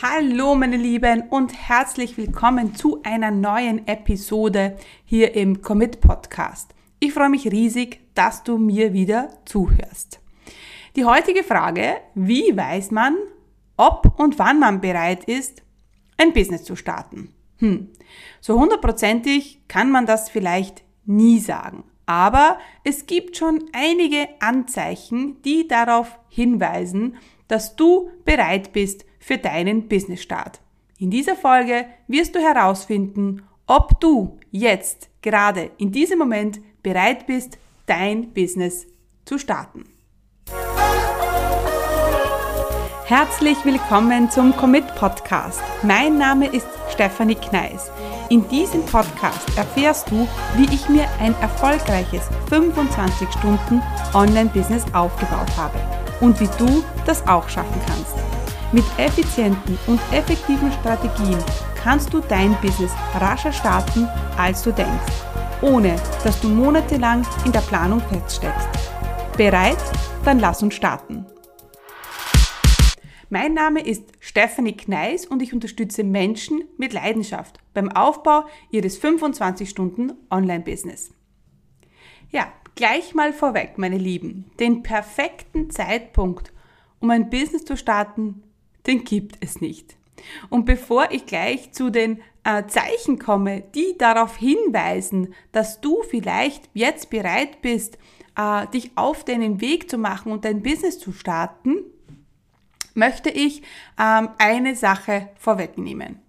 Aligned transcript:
Hallo 0.00 0.54
meine 0.54 0.76
Lieben 0.76 1.24
und 1.28 1.52
herzlich 1.52 2.16
willkommen 2.16 2.76
zu 2.76 3.02
einer 3.02 3.32
neuen 3.32 3.88
Episode 3.88 4.76
hier 5.04 5.34
im 5.34 5.60
Commit 5.60 6.00
Podcast. 6.00 6.72
Ich 7.00 7.12
freue 7.12 7.30
mich 7.30 7.50
riesig, 7.50 7.98
dass 8.14 8.44
du 8.44 8.58
mir 8.58 8.92
wieder 8.92 9.30
zuhörst. 9.44 10.20
Die 10.94 11.04
heutige 11.04 11.42
Frage, 11.42 11.96
wie 12.14 12.56
weiß 12.56 12.92
man, 12.92 13.16
ob 13.76 14.20
und 14.20 14.38
wann 14.38 14.60
man 14.60 14.80
bereit 14.80 15.24
ist, 15.24 15.62
ein 16.16 16.32
Business 16.32 16.62
zu 16.62 16.76
starten? 16.76 17.34
Hm, 17.56 17.88
so 18.40 18.56
hundertprozentig 18.56 19.62
kann 19.66 19.90
man 19.90 20.06
das 20.06 20.30
vielleicht 20.30 20.84
nie 21.06 21.40
sagen. 21.40 21.82
Aber 22.06 22.58
es 22.84 23.06
gibt 23.06 23.36
schon 23.36 23.64
einige 23.72 24.28
Anzeichen, 24.38 25.42
die 25.42 25.66
darauf 25.66 26.20
hinweisen, 26.28 27.16
dass 27.48 27.74
du 27.74 28.10
bereit 28.24 28.72
bist 28.72 29.07
für 29.18 29.38
deinen 29.38 29.88
Businessstart. 29.88 30.60
In 30.98 31.10
dieser 31.10 31.36
Folge 31.36 31.86
wirst 32.06 32.34
du 32.34 32.40
herausfinden, 32.40 33.42
ob 33.66 34.00
du 34.00 34.38
jetzt 34.50 35.08
gerade 35.22 35.70
in 35.78 35.92
diesem 35.92 36.18
Moment 36.18 36.60
bereit 36.82 37.26
bist, 37.26 37.58
dein 37.86 38.32
Business 38.32 38.86
zu 39.24 39.38
starten. 39.38 39.84
Herzlich 43.04 43.56
willkommen 43.64 44.30
zum 44.30 44.54
Commit 44.54 44.86
Podcast. 44.94 45.62
Mein 45.82 46.18
Name 46.18 46.46
ist 46.46 46.66
Stefanie 46.90 47.36
Kneis. 47.36 47.90
In 48.28 48.46
diesem 48.48 48.84
Podcast 48.84 49.56
erfährst 49.56 50.10
du, 50.10 50.28
wie 50.56 50.74
ich 50.74 50.88
mir 50.90 51.06
ein 51.18 51.34
erfolgreiches 51.40 52.28
25 52.50 53.30
Stunden 53.30 53.82
Online-Business 54.12 54.84
aufgebaut 54.92 55.56
habe 55.56 55.78
und 56.20 56.38
wie 56.38 56.48
du 56.58 56.84
das 57.06 57.26
auch 57.26 57.48
schaffen 57.48 57.80
kannst. 57.86 58.37
Mit 58.70 58.84
effizienten 58.98 59.78
und 59.86 59.98
effektiven 60.12 60.70
Strategien 60.70 61.42
kannst 61.82 62.12
du 62.12 62.20
dein 62.20 62.54
Business 62.60 62.92
rascher 63.14 63.50
starten, 63.50 64.06
als 64.36 64.62
du 64.62 64.72
denkst, 64.72 65.22
ohne 65.62 65.96
dass 66.22 66.38
du 66.42 66.50
monatelang 66.50 67.26
in 67.46 67.52
der 67.52 67.62
Planung 67.62 68.00
feststeckst. 68.00 68.68
Bereit? 69.38 69.78
Dann 70.22 70.38
lass 70.38 70.62
uns 70.62 70.74
starten. 70.74 71.24
Mein 73.30 73.54
Name 73.54 73.80
ist 73.80 74.12
Stephanie 74.20 74.76
Kneis 74.76 75.24
und 75.24 75.40
ich 75.40 75.54
unterstütze 75.54 76.04
Menschen 76.04 76.64
mit 76.76 76.92
Leidenschaft 76.92 77.60
beim 77.72 77.90
Aufbau 77.90 78.44
ihres 78.70 78.98
25 78.98 79.70
Stunden 79.70 80.12
Online-Business. 80.30 81.14
Ja, 82.30 82.52
gleich 82.74 83.14
mal 83.14 83.32
vorweg, 83.32 83.78
meine 83.78 83.96
Lieben, 83.96 84.50
den 84.60 84.82
perfekten 84.82 85.70
Zeitpunkt, 85.70 86.52
um 87.00 87.08
ein 87.08 87.30
Business 87.30 87.64
zu 87.64 87.74
starten, 87.74 88.42
den 88.88 89.04
gibt 89.04 89.36
es 89.40 89.60
nicht. 89.60 89.96
Und 90.50 90.64
bevor 90.64 91.10
ich 91.12 91.26
gleich 91.26 91.72
zu 91.72 91.90
den 91.90 92.20
äh, 92.44 92.66
Zeichen 92.66 93.18
komme, 93.18 93.62
die 93.74 93.96
darauf 93.98 94.36
hinweisen, 94.36 95.34
dass 95.52 95.80
du 95.80 96.02
vielleicht 96.02 96.68
jetzt 96.74 97.10
bereit 97.10 97.62
bist, 97.62 97.98
äh, 98.36 98.66
dich 98.68 98.92
auf 98.96 99.24
deinen 99.24 99.60
Weg 99.60 99.88
zu 99.90 99.98
machen 99.98 100.32
und 100.32 100.44
dein 100.44 100.62
Business 100.62 100.98
zu 100.98 101.12
starten, 101.12 101.84
möchte 102.94 103.30
ich 103.30 103.62
ähm, 103.98 104.30
eine 104.38 104.74
Sache 104.74 105.28
vorwegnehmen. 105.36 106.20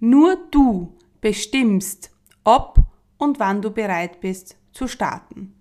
Nur 0.00 0.36
du 0.50 0.96
bestimmst, 1.20 2.10
ob 2.44 2.78
und 3.18 3.38
wann 3.38 3.62
du 3.62 3.70
bereit 3.70 4.20
bist 4.20 4.56
zu 4.72 4.88
starten. 4.88 5.55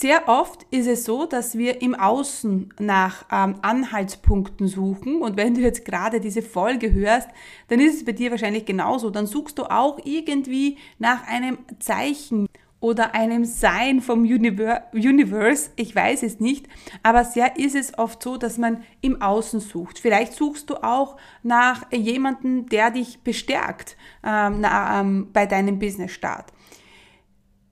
Sehr 0.00 0.28
oft 0.28 0.64
ist 0.70 0.86
es 0.86 1.04
so, 1.04 1.26
dass 1.26 1.58
wir 1.58 1.82
im 1.82 1.96
Außen 1.96 2.72
nach 2.78 3.24
ähm, 3.32 3.56
Anhaltspunkten 3.62 4.68
suchen 4.68 5.20
und 5.22 5.36
wenn 5.36 5.54
du 5.54 5.60
jetzt 5.60 5.84
gerade 5.84 6.20
diese 6.20 6.40
Folge 6.40 6.92
hörst, 6.92 7.28
dann 7.66 7.80
ist 7.80 7.96
es 7.96 8.04
bei 8.04 8.12
dir 8.12 8.30
wahrscheinlich 8.30 8.64
genauso. 8.64 9.10
Dann 9.10 9.26
suchst 9.26 9.58
du 9.58 9.64
auch 9.64 9.98
irgendwie 10.04 10.78
nach 11.00 11.26
einem 11.26 11.58
Zeichen 11.80 12.46
oder 12.78 13.12
einem 13.16 13.44
Sein 13.44 14.00
vom 14.00 14.20
Universe, 14.20 15.70
ich 15.74 15.96
weiß 15.96 16.22
es 16.22 16.38
nicht, 16.38 16.68
aber 17.02 17.24
sehr 17.24 17.56
ist 17.56 17.74
es 17.74 17.98
oft 17.98 18.22
so, 18.22 18.36
dass 18.36 18.56
man 18.56 18.84
im 19.00 19.20
Außen 19.20 19.58
sucht. 19.58 19.98
Vielleicht 19.98 20.32
suchst 20.32 20.70
du 20.70 20.76
auch 20.76 21.16
nach 21.42 21.90
jemandem, 21.90 22.68
der 22.68 22.92
dich 22.92 23.24
bestärkt 23.24 23.96
ähm, 24.24 24.60
na, 24.60 25.00
ähm, 25.00 25.30
bei 25.32 25.46
deinem 25.46 25.80
Business-Start. 25.80 26.52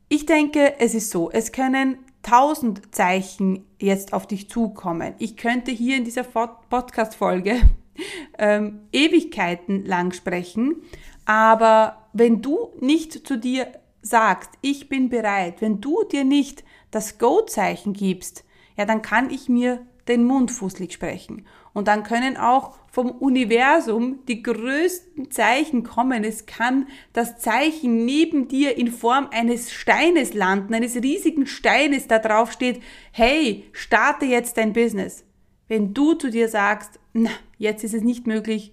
Ich 0.08 0.26
denke, 0.26 0.80
es 0.80 0.94
ist 0.94 1.10
so, 1.10 1.30
es 1.30 1.52
können 1.52 1.98
tausend 2.26 2.94
Zeichen 2.94 3.64
jetzt 3.80 4.12
auf 4.12 4.26
dich 4.26 4.50
zukommen. 4.50 5.14
Ich 5.18 5.36
könnte 5.36 5.70
hier 5.70 5.96
in 5.96 6.04
dieser 6.04 6.24
Podcast-Folge 6.24 7.62
ähm, 8.38 8.80
Ewigkeiten 8.92 9.86
lang 9.86 10.12
sprechen, 10.12 10.82
aber 11.24 12.08
wenn 12.12 12.42
du 12.42 12.70
nicht 12.80 13.26
zu 13.26 13.38
dir 13.38 13.68
sagst, 14.02 14.50
ich 14.60 14.88
bin 14.88 15.08
bereit, 15.08 15.60
wenn 15.60 15.80
du 15.80 16.02
dir 16.04 16.24
nicht 16.24 16.64
das 16.90 17.18
Go-Zeichen 17.18 17.92
gibst, 17.92 18.44
ja, 18.76 18.84
dann 18.84 19.02
kann 19.02 19.30
ich 19.30 19.48
mir 19.48 19.86
den 20.08 20.24
Mund 20.24 20.50
fußlig 20.50 20.92
sprechen. 20.92 21.46
Und 21.72 21.88
dann 21.88 22.04
können 22.04 22.36
auch 22.36 22.78
vom 22.90 23.10
Universum 23.10 24.20
die 24.26 24.42
größten 24.42 25.30
Zeichen 25.30 25.82
kommen. 25.82 26.24
Es 26.24 26.46
kann 26.46 26.88
das 27.12 27.38
Zeichen 27.38 28.04
neben 28.04 28.48
dir 28.48 28.78
in 28.78 28.90
Form 28.90 29.28
eines 29.30 29.72
Steines 29.72 30.32
landen, 30.32 30.74
eines 30.74 30.96
riesigen 30.96 31.46
Steines, 31.46 32.06
da 32.06 32.18
drauf 32.18 32.52
steht, 32.52 32.82
hey, 33.12 33.64
starte 33.72 34.24
jetzt 34.24 34.56
dein 34.56 34.72
Business. 34.72 35.24
Wenn 35.68 35.92
du 35.92 36.14
zu 36.14 36.30
dir 36.30 36.48
sagst, 36.48 36.98
na, 37.12 37.30
jetzt 37.58 37.84
ist 37.84 37.94
es 37.94 38.02
nicht 38.02 38.26
möglich, 38.26 38.72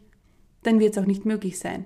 dann 0.61 0.79
wird 0.79 0.95
es 0.95 1.03
auch 1.03 1.07
nicht 1.07 1.25
möglich 1.25 1.59
sein. 1.59 1.85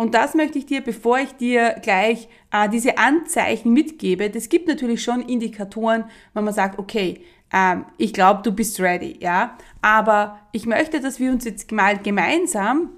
Und 0.00 0.14
das 0.14 0.34
möchte 0.34 0.58
ich 0.58 0.64
dir, 0.64 0.80
bevor 0.80 1.18
ich 1.18 1.32
dir 1.32 1.76
gleich 1.82 2.28
äh, 2.50 2.70
diese 2.70 2.96
Anzeichen 2.96 3.74
mitgebe, 3.74 4.30
das 4.30 4.48
gibt 4.48 4.66
natürlich 4.66 5.02
schon 5.02 5.20
Indikatoren, 5.20 6.04
wenn 6.32 6.44
man 6.44 6.54
sagt, 6.54 6.78
okay, 6.78 7.20
ähm, 7.52 7.86
ich 7.98 8.12
glaube, 8.12 8.42
du 8.42 8.52
bist 8.52 8.80
ready, 8.80 9.18
ja. 9.20 9.56
Aber 9.82 10.38
ich 10.52 10.66
möchte, 10.66 11.00
dass 11.00 11.18
wir 11.18 11.30
uns 11.30 11.44
jetzt 11.44 11.70
mal 11.72 11.98
gemeinsam 11.98 12.90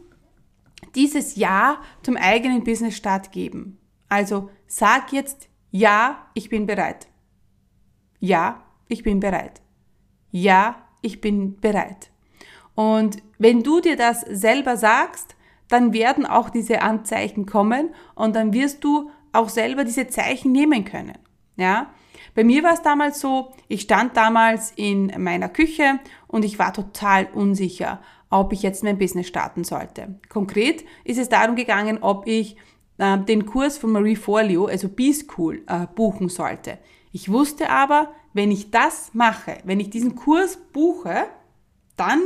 dieses 0.95 1.37
Ja 1.37 1.79
zum 2.03 2.17
eigenen 2.17 2.65
Business 2.65 2.97
Start 2.97 3.33
geben. 3.33 3.79
Also 4.09 4.51
sag 4.67 5.13
jetzt 5.13 5.49
Ja, 5.71 6.27
ich 6.35 6.51
bin 6.51 6.67
bereit. 6.67 7.09
Ja, 8.21 8.63
ich 8.89 9.03
bin 9.03 9.21
bereit. 9.21 9.63
Ja, 10.31 10.77
ich 11.01 11.21
bin 11.21 11.59
bereit. 11.61 12.11
Und 12.75 13.23
wenn 13.39 13.63
du 13.63 13.81
dir 13.81 13.97
das 13.97 14.21
selber 14.21 14.77
sagst, 14.77 15.35
dann 15.69 15.93
werden 15.95 16.27
auch 16.27 16.51
diese 16.51 16.83
Anzeichen 16.83 17.47
kommen 17.47 17.95
und 18.15 18.37
dann 18.37 18.53
wirst 18.53 18.85
du 18.85 19.11
auch 19.33 19.49
selber 19.49 19.85
diese 19.85 20.09
Zeichen 20.09 20.53
nehmen 20.53 20.85
können. 20.85 21.19
Ja? 21.57 21.91
Bei 22.35 22.45
mir 22.45 22.63
war 22.63 22.73
es 22.73 22.83
damals 22.83 23.21
so, 23.21 23.53
ich 23.69 23.83
stand 23.83 24.17
damals 24.17 24.73
in 24.77 25.13
meiner 25.19 25.49
Küche 25.49 26.01
und 26.27 26.45
ich 26.45 26.59
war 26.59 26.73
total 26.73 27.29
unsicher, 27.33 28.01
ob 28.31 28.53
ich 28.53 28.63
jetzt 28.63 28.83
mein 28.83 28.99
Business 28.99 29.29
starten 29.29 29.65
sollte. 29.65 30.19
Konkret 30.31 30.85
ist 31.05 31.19
es 31.19 31.29
darum 31.29 31.57
gegangen, 31.57 31.99
ob 32.01 32.27
ich 32.27 32.57
äh, 32.99 33.19
den 33.19 33.45
Kurs 33.45 33.77
von 33.77 33.93
Marie 33.93 34.17
Forleo, 34.17 34.67
also 34.67 34.89
B-School, 34.89 35.63
äh, 35.67 35.87
buchen 35.95 36.31
sollte. 36.31 36.79
Ich 37.13 37.31
wusste 37.31 37.69
aber, 37.69 38.15
wenn 38.33 38.51
ich 38.51 38.71
das 38.71 39.11
mache, 39.13 39.59
wenn 39.65 39.81
ich 39.81 39.91
diesen 39.91 40.15
Kurs 40.15 40.57
buche, 40.73 41.27
dann 41.97 42.21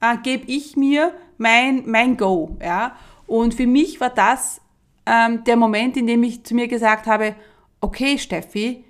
äh, 0.00 0.16
gebe 0.22 0.44
ich 0.46 0.76
mir 0.76 1.12
mein, 1.36 1.82
mein 1.86 2.16
Go. 2.16 2.56
Ja? 2.62 2.96
Und 3.26 3.54
für 3.54 3.66
mich 3.66 4.00
war 4.00 4.10
das 4.10 4.62
ähm, 5.04 5.44
der 5.44 5.56
Moment, 5.56 5.98
in 5.98 6.06
dem 6.06 6.22
ich 6.22 6.44
zu 6.44 6.54
mir 6.54 6.68
gesagt 6.68 7.06
habe, 7.06 7.34
okay 7.82 8.18
Steffi, 8.18 8.84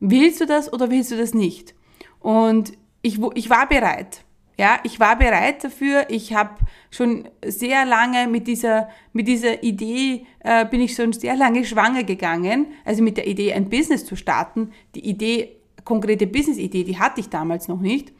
willst 0.00 0.40
du 0.40 0.46
das 0.46 0.72
oder 0.72 0.90
willst 0.90 1.10
du 1.10 1.16
das 1.16 1.34
nicht? 1.34 1.74
Und 2.20 2.72
ich, 3.02 3.20
ich 3.34 3.50
war 3.50 3.68
bereit. 3.68 4.24
Ja, 4.58 4.80
ich 4.82 4.98
war 4.98 5.16
bereit 5.16 5.62
dafür. 5.62 6.06
Ich 6.08 6.34
habe 6.34 6.56
schon 6.90 7.28
sehr 7.44 7.84
lange 7.84 8.26
mit 8.26 8.48
dieser, 8.48 8.88
mit 9.12 9.28
dieser 9.28 9.62
Idee, 9.62 10.26
äh, 10.40 10.66
bin 10.66 10.80
ich 10.80 10.94
schon 10.94 11.12
sehr 11.12 11.36
lange 11.36 11.64
schwanger 11.64 12.02
gegangen. 12.02 12.66
Also 12.84 13.04
mit 13.04 13.16
der 13.16 13.28
Idee, 13.28 13.52
ein 13.52 13.70
Business 13.70 14.04
zu 14.04 14.16
starten. 14.16 14.72
Die 14.96 15.08
Idee, 15.08 15.60
konkrete 15.84 16.26
Business-Idee, 16.26 16.82
die 16.82 16.98
hatte 16.98 17.20
ich 17.20 17.28
damals 17.28 17.68
noch 17.68 17.80
nicht. 17.80 18.12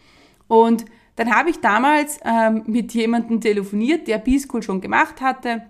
Und 0.46 0.84
dann 1.16 1.34
habe 1.34 1.50
ich 1.50 1.58
damals 1.58 2.20
ähm, 2.24 2.62
mit 2.66 2.94
jemandem 2.94 3.40
telefoniert, 3.40 4.06
der 4.06 4.18
B-School 4.18 4.62
schon 4.62 4.80
gemacht 4.80 5.20
hatte. 5.20 5.62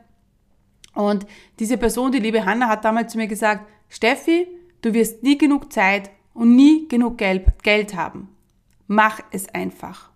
Und 0.94 1.26
diese 1.58 1.78
Person, 1.78 2.12
die 2.12 2.18
liebe 2.18 2.44
Hanna, 2.44 2.68
hat 2.68 2.84
damals 2.84 3.12
zu 3.12 3.18
mir 3.18 3.26
gesagt, 3.26 3.66
Steffi, 3.88 4.46
Du 4.82 4.94
wirst 4.94 5.22
nie 5.22 5.38
genug 5.38 5.72
Zeit 5.72 6.10
und 6.34 6.54
nie 6.54 6.86
genug 6.88 7.18
Geld 7.18 7.96
haben. 7.96 8.28
Mach 8.86 9.20
es 9.32 9.48
einfach. 9.48 10.10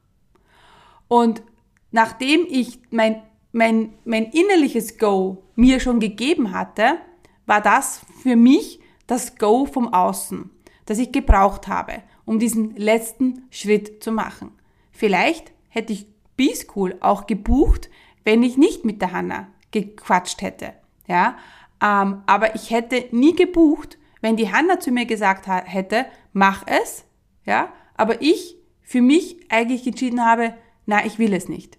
Und 1.09 1.43
nachdem 1.91 2.47
ich 2.49 2.81
mein, 2.91 3.23
mein, 3.53 3.93
mein 4.05 4.27
innerliches 4.27 4.99
Go 4.99 5.43
mir 5.57 5.81
schon 5.81 6.01
gegeben 6.01 6.53
hatte, 6.53 6.99
war 7.47 7.61
das 7.61 8.01
für 8.23 8.37
mich 8.37 8.81
das 9.07 9.37
Go 9.37 9.67
vom 9.67 9.93
Außen, 9.93 10.49
das 10.87 10.99
ich 10.99 11.13
gebraucht 11.13 11.69
habe, 11.69 12.03
um 12.25 12.39
diesen 12.39 12.77
letzten 12.77 13.43
Schritt 13.51 14.03
zu 14.03 14.13
machen. 14.13 14.53
Vielleicht 14.91 15.53
hätte 15.69 15.93
ich 15.93 16.07
B-School 16.37 16.97
auch 17.01 17.27
gebucht, 17.27 17.91
wenn 18.25 18.43
ich 18.43 18.57
nicht 18.57 18.85
mit 18.85 19.03
der 19.03 19.13
Hanna 19.13 19.49
gequatscht 19.71 20.41
hätte. 20.41 20.73
Ja, 21.09 21.37
ähm, 21.83 22.23
aber 22.27 22.55
ich 22.55 22.71
hätte 22.71 23.05
nie 23.11 23.35
gebucht, 23.35 23.99
wenn 24.23 24.37
die 24.37 24.51
Hanna 24.51 24.81
zu 24.81 24.91
mir 24.91 25.05
gesagt 25.05 25.47
hätte, 25.47 26.07
mach 26.33 26.67
es, 26.67 27.05
ja, 27.45 27.71
aber 27.95 28.23
ich 28.23 28.57
für 28.81 29.03
mich 29.03 29.37
eigentlich 29.51 29.87
entschieden 29.87 30.25
habe, 30.25 30.55
na, 30.87 31.05
ich 31.05 31.19
will 31.19 31.35
es 31.35 31.49
nicht. 31.49 31.79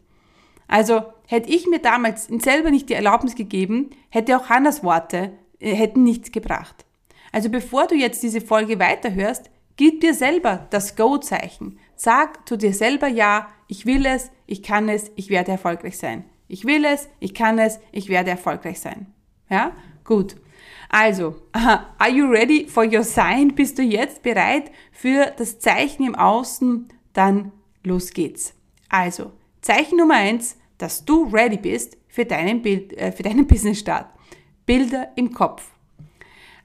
Also 0.67 1.01
hätte 1.27 1.49
ich 1.49 1.67
mir 1.67 1.79
damals 1.79 2.25
selber 2.25 2.69
nicht 2.69 2.89
die 2.89 2.93
Erlaubnis 2.93 3.35
gegeben, 3.35 3.89
hätte 4.09 4.37
auch 4.37 4.49
Hannas 4.49 4.83
Worte 4.83 5.33
äh, 5.59 5.73
hätten 5.73 6.03
nichts 6.03 6.31
gebracht. 6.31 6.85
Also 7.31 7.49
bevor 7.49 7.87
du 7.87 7.95
jetzt 7.95 8.21
diese 8.23 8.41
Folge 8.41 8.79
weiterhörst, 8.79 9.49
gib 9.75 10.01
dir 10.01 10.13
selber 10.13 10.67
das 10.69 10.95
Go-Zeichen. 10.95 11.79
Sag 11.95 12.47
zu 12.47 12.57
dir 12.57 12.73
selber 12.73 13.07
ja, 13.07 13.47
ich 13.67 13.85
will 13.85 14.05
es, 14.05 14.31
ich 14.45 14.61
kann 14.61 14.89
es, 14.89 15.11
ich 15.15 15.29
werde 15.29 15.51
erfolgreich 15.51 15.97
sein. 15.97 16.25
Ich 16.47 16.65
will 16.65 16.85
es, 16.85 17.09
ich 17.19 17.33
kann 17.33 17.57
es, 17.57 17.79
ich 17.91 18.09
werde 18.09 18.31
erfolgreich 18.31 18.79
sein. 18.79 19.07
Ja? 19.49 19.71
Gut. 20.03 20.35
Also, 20.93 21.33
are 21.53 22.11
you 22.11 22.27
ready 22.27 22.67
for 22.67 22.85
your 22.85 23.03
sign? 23.03 23.55
Bist 23.55 23.79
du 23.79 23.81
jetzt 23.81 24.21
bereit 24.21 24.69
für 24.91 25.33
das 25.35 25.57
Zeichen 25.57 26.05
im 26.05 26.13
Außen? 26.13 26.87
Dann 27.13 27.51
los 27.83 28.11
geht's. 28.11 28.53
Also, 28.89 29.31
Zeichen 29.61 29.97
Nummer 29.97 30.13
eins, 30.13 30.55
dass 30.77 31.03
du 31.03 31.23
ready 31.33 31.57
bist 31.57 31.97
für 32.07 32.25
deinen, 32.25 32.61
Bild, 32.61 32.93
äh, 32.93 33.11
für 33.11 33.23
deinen 33.23 33.47
Business-Start. 33.47 34.05
Bilder 34.67 35.07
im 35.15 35.33
Kopf. 35.33 35.71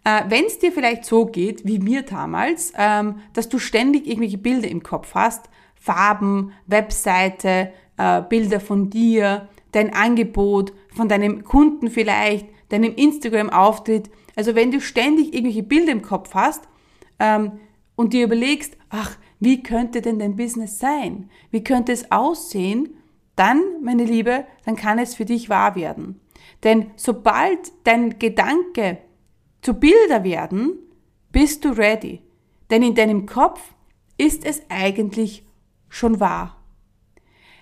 Äh, 0.05 0.25
Wenn 0.29 0.45
es 0.45 0.59
dir 0.59 0.73
vielleicht 0.73 1.07
so 1.07 1.25
geht, 1.25 1.67
wie 1.67 1.79
mir 1.79 2.03
damals, 2.03 2.75
ähm, 2.77 3.21
dass 3.33 3.49
du 3.49 3.59
ständig 3.59 4.07
irgendwelche 4.07 4.37
Bilder 4.37 4.69
im 4.69 4.83
Kopf 4.83 5.15
hast, 5.15 5.49
Farben, 5.75 6.53
Webseite, 6.67 7.73
äh, 7.97 8.21
Bilder 8.21 8.61
von 8.61 8.91
dir, 8.91 9.49
dein 9.73 9.95
Angebot, 9.95 10.75
von 10.95 11.09
deinem 11.09 11.45
Kunden 11.45 11.91
vielleicht, 11.91 12.47
deinem 12.69 12.95
Instagram-Auftritt. 12.95 14.11
Also 14.37 14.55
wenn 14.55 14.71
du 14.71 14.81
ständig 14.81 15.35
irgendwelche 15.35 15.63
Bilder 15.63 15.93
im 15.93 16.03
Kopf 16.03 16.35
hast 16.35 16.69
ähm, 17.19 17.61
und 17.97 18.13
dir 18.13 18.25
überlegst, 18.25 18.77
ach, 18.91 19.17
wie 19.41 19.63
könnte 19.63 20.03
denn 20.03 20.19
dein 20.19 20.37
Business 20.37 20.79
sein? 20.79 21.31
Wie 21.51 21.65
könnte 21.65 21.93
es 21.93 22.11
aussehen? 22.11 22.97
Dann, 23.37 23.63
meine 23.83 24.05
Liebe, 24.05 24.47
dann 24.65 24.77
kann 24.77 24.99
es 24.99 25.15
für 25.15 25.25
dich 25.25 25.49
wahr 25.49 25.77
werden. 25.77 26.21
Denn 26.65 26.91
sobald 26.97 27.73
dein 27.85 28.19
Gedanke 28.19 28.99
zu 29.63 29.75
Bilder 29.75 30.25
werden, 30.25 30.79
bist 31.31 31.65
du 31.65 31.71
ready. 31.71 32.23
Denn 32.71 32.83
in 32.83 32.95
deinem 32.95 33.27
Kopf 33.27 33.75
ist 34.17 34.45
es 34.45 34.63
eigentlich 34.69 35.45
schon 35.89 36.21
wahr. 36.21 36.57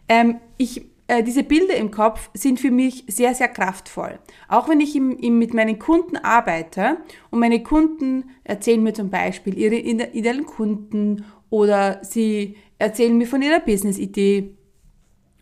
Ähm, 0.08 0.40
ich 0.56 0.86
äh, 1.08 1.22
diese 1.22 1.44
Bilder 1.44 1.76
im 1.76 1.90
Kopf 1.90 2.30
sind 2.34 2.58
für 2.58 2.70
mich 2.70 3.04
sehr, 3.06 3.34
sehr 3.34 3.48
kraftvoll. 3.48 4.18
Auch 4.48 4.68
wenn 4.68 4.80
ich 4.80 4.96
im, 4.96 5.16
im, 5.18 5.38
mit 5.38 5.54
meinen 5.54 5.78
Kunden 5.78 6.16
arbeite 6.16 6.98
und 7.30 7.38
meine 7.38 7.62
Kunden 7.62 8.30
erzählen 8.44 8.82
mir 8.82 8.92
zum 8.92 9.10
Beispiel 9.10 9.56
ihre 9.56 9.76
idealen 9.76 10.46
Kunden 10.46 11.24
oder 11.48 12.00
sie 12.02 12.56
erzählen 12.78 13.16
mir 13.16 13.26
von 13.26 13.42
ihrer 13.42 13.60
Business-Idee. 13.60 14.56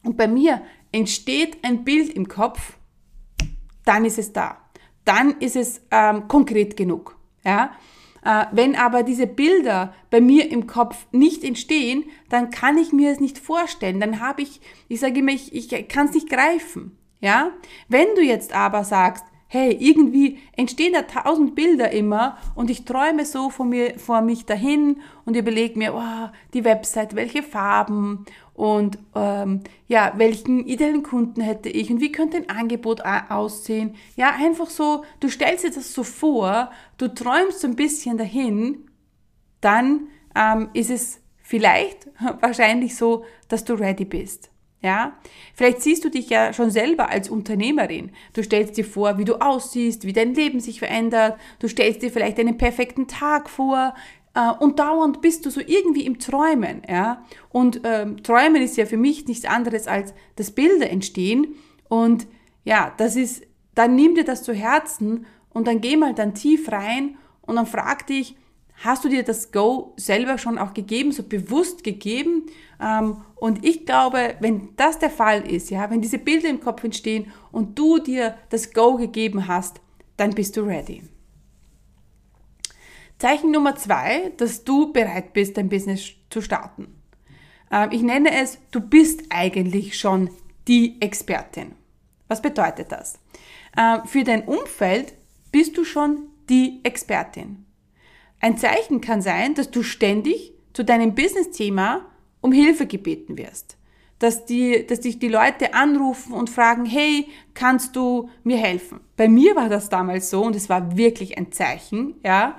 Und 0.03 0.17
bei 0.17 0.29
mir 0.29 0.63
entsteht 0.93 1.59
ein 1.63 1.83
Bild 1.85 2.11
im 2.11 2.29
Kopf, 2.29 2.77
dann 3.85 4.05
ist 4.05 4.19
es 4.19 4.33
da. 4.33 4.59
Dann 5.05 5.39
ist 5.41 5.57
es 5.57 5.83
ähm, 5.91 6.29
konkret 6.29 6.77
genug. 6.77 7.19
Ja? 7.45 7.73
Äh, 8.25 8.47
wenn 8.53 8.75
aber 8.75 9.03
diese 9.03 9.27
Bilder 9.27 9.95
bei 10.11 10.21
mir 10.21 10.51
im 10.51 10.67
Kopf 10.67 11.07
nicht 11.13 11.45
entstehen, 11.45 12.05
dann 12.31 12.51
kann 12.51 12.79
ich 12.79 12.93
mir 12.93 13.11
es 13.11 13.21
nicht 13.21 13.39
vorstellen. 13.39 14.01
Dann 14.01 14.21
habe 14.21 14.43
ich, 14.43 14.61
ich 14.89 15.01
sage 15.01 15.21
immer, 15.21 15.33
ich, 15.33 15.55
ich 15.55 15.89
kann 15.89 16.07
es 16.07 16.15
nicht 16.15 16.31
greifen. 16.31 16.97
Ja? 17.21 17.51
Wenn 17.89 18.09
du 18.17 18.23
jetzt 18.23 18.55
aber 18.55 18.85
sagst, 18.85 19.25
hey, 19.49 19.77
irgendwie 19.79 20.39
entstehen 20.57 20.95
da 20.95 21.03
tausend 21.03 21.55
Bilder 21.55 21.93
immer 21.93 22.39
und 22.57 22.71
ich 22.71 22.85
träume 22.85 23.25
so 23.25 23.51
vor 23.51 23.67
mir, 23.67 23.99
vor 23.99 24.21
mich 24.21 24.47
dahin 24.47 25.01
und 25.25 25.37
überlege 25.37 25.79
mir, 25.79 25.95
oh, 25.95 26.29
die 26.55 26.65
Website, 26.65 27.15
welche 27.15 27.43
Farben 27.43 28.25
und 28.55 28.99
ähm, 29.17 29.61
ja, 29.89 30.15
welchen 30.17 30.65
idealen 30.67 31.03
Kunden 31.03 31.41
hätte 31.41 31.69
ich 31.69 31.91
und 31.91 32.01
wie 32.01 32.13
könnte 32.13 32.37
ein 32.37 32.49
Angebot 32.49 33.03
aussehen. 33.03 33.97
Ja, 34.17 34.31
einfach 34.31 34.71
so, 34.71 35.05
du 35.21 35.29
stellst 35.29 35.65
dir 35.65 35.71
das 35.71 35.93
so 35.93 36.05
vor, 36.05 36.71
du 36.97 37.09
träumst 37.09 37.61
so 37.61 37.67
ein 37.67 37.77
bisschen 37.77 38.17
dahin, 38.17 38.89
dann 39.61 40.09
ähm, 40.37 40.71
ist 40.73 40.91
es 40.91 41.21
vielleicht 41.43 42.09
wahrscheinlich 42.41 42.97
so, 42.97 43.25
dass 43.49 43.65
du 43.65 43.75
ready 43.75 44.05
bist. 44.05 44.51
Ja, 44.83 45.17
vielleicht 45.55 45.81
siehst 45.81 46.05
du 46.05 46.11
dich 46.11 46.29
ja 46.29 46.53
schon 46.53 46.71
selber 46.71 47.09
als 47.09 47.31
Unternehmerin. 47.31 48.11
Du 48.35 48.43
stellst 48.43 48.77
dir 48.77 48.85
vor, 48.85 49.17
wie 49.17 49.25
du 49.25 49.37
aussiehst, 49.37 50.07
wie 50.07 50.13
dein 50.13 50.35
Leben 50.35 50.61
sich 50.61 50.79
verändert. 50.79 51.39
Du 51.59 51.69
stellst 51.69 52.03
dir 52.03 52.11
vielleicht 52.11 52.39
einen 52.39 52.59
perfekten 52.59 53.09
Tag 53.09 53.49
vor, 53.49 53.95
äh, 54.35 54.51
und 54.51 54.79
dauernd 54.79 55.21
bist 55.21 55.47
du 55.47 55.51
so 55.51 55.61
irgendwie 55.61 56.05
im 56.05 56.19
Träumen, 56.19 56.83
ja. 56.89 57.25
Und 57.51 57.81
ähm, 57.85 58.23
Träumen 58.23 58.63
ist 58.63 58.77
ja 58.77 58.87
für 58.87 58.97
mich 58.97 59.27
nichts 59.27 59.45
anderes 59.45 59.87
als, 59.87 60.13
dass 60.37 60.51
Bilder 60.51 60.91
entstehen. 60.91 61.55
Und 61.89 62.27
ja, 62.65 62.93
das 62.97 63.17
ist, 63.17 63.43
dann 63.75 63.95
nimm 63.95 64.15
dir 64.15 64.25
das 64.25 64.43
zu 64.43 64.53
Herzen 64.53 65.27
und 65.51 65.67
dann 65.67 65.81
geh 65.81 65.97
mal 65.97 66.15
dann 66.15 66.35
tief 66.35 66.71
rein 66.71 67.17
und 67.43 67.57
dann 67.57 67.67
frag 67.67 68.07
dich, 68.07 68.37
hast 68.83 69.05
du 69.05 69.09
dir 69.09 69.23
das 69.23 69.53
Go 69.53 69.93
selber 69.97 70.39
schon 70.39 70.59
auch 70.59 70.75
gegeben, 70.75 71.13
so 71.13 71.23
bewusst 71.23 71.85
gegeben? 71.85 72.47
Ähm, 72.81 73.19
und 73.37 73.65
ich 73.65 73.87
glaube, 73.87 74.35
wenn 74.41 74.71
das 74.77 74.99
der 74.99 75.11
Fall 75.11 75.49
ist, 75.49 75.71
ja, 75.71 75.91
wenn 75.91 76.01
diese 76.01 76.19
Bilder 76.19 76.49
im 76.49 76.61
Kopf 76.61 76.83
entstehen 76.83 77.31
und 77.53 77.79
du 77.79 77.99
dir 77.99 78.37
das 78.51 78.73
Go 78.73 78.97
gegeben 78.97 79.47
hast, 79.47 79.81
dann 80.17 80.31
bist 80.31 80.57
du 80.57 80.63
ready. 80.63 81.03
Zeichen 83.25 83.53
Nummer 83.53 83.75
zwei, 83.75 84.33
dass 84.37 84.65
du 84.65 84.93
bereit 84.93 85.33
bist, 85.33 85.57
dein 85.57 85.71
Business 85.71 86.11
zu 86.29 86.43
starten. 86.43 86.89
Ähm, 87.73 87.89
ich 87.91 88.03
nenne 88.03 88.31
es, 88.31 88.59
du 88.71 88.81
bist 88.81 89.23
eigentlich 89.31 89.99
schon 89.99 90.29
die 90.69 91.01
Expertin. 91.01 91.73
Was 92.29 92.43
bedeutet 92.43 92.93
das? 92.93 93.19
Ähm, 93.79 94.03
für 94.05 94.25
dein 94.25 94.43
Umfeld 94.43 95.15
bist 95.51 95.79
du 95.79 95.85
schon 95.85 96.27
die 96.51 96.81
Expertin. 96.83 97.65
Ein 98.41 98.59
Zeichen 98.59 99.01
kann 99.01 99.23
sein, 99.23 99.55
dass 99.55 99.71
du 99.71 99.83
ständig 99.83 100.53
zu 100.75 100.85
deinem 100.85 101.15
Business-Thema 101.15 102.05
um 102.43 102.53
Hilfe 102.53 102.87
gebeten 102.87 103.39
wirst. 103.39 103.79
Dass, 104.19 104.45
die, 104.45 104.87
dass 104.87 105.01
dich 105.01 105.19
die 105.19 105.29
Leute 105.29 105.73
anrufen 105.73 106.35
und 106.35 106.51
fragen, 106.51 106.85
hey, 106.85 107.27
kannst 107.55 107.97
du 107.97 108.29
mir 108.43 108.59
helfen? 108.59 109.01
Bei 109.17 109.29
mir 109.29 109.57
war 109.57 109.71
das 109.71 109.89
damals 109.89 110.29
so 110.29 110.45
und 110.45 110.55
es 110.55 110.69
war 110.69 110.99
wirklich 110.99 111.39
ein 111.39 111.53
Zeichen, 111.53 112.17
ja 112.23 112.59